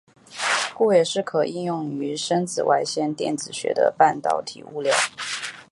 [0.73, 4.91] 故也是可应用于深紫外线光电子学的半导体物料。